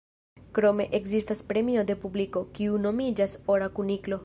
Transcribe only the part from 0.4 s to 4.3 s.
Krome ekzistas premio de publiko, kiu nomiĝas Ora Kuniklo.